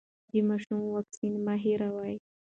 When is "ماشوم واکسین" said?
0.47-1.33